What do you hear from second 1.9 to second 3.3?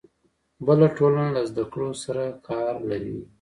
سره کار لري.